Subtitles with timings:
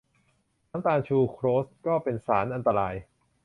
[0.69, 2.95] น้ำตาลซูโครสก็เป็นสารอันตราย